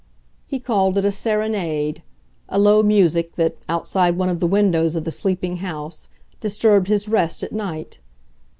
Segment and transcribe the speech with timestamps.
[0.47, 2.01] He called it a "serenade,"
[2.49, 7.07] a low music that, outside one of the windows of the sleeping house, disturbed his
[7.07, 7.99] rest at night.